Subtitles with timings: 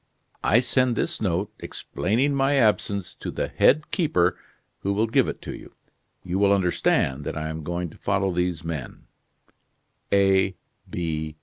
[0.43, 4.35] I send this note, explaining my absence, to the head keeper,
[4.79, 5.75] who will give it you.
[6.23, 9.03] You will understand that I am going to follow these men.
[10.11, 10.55] A.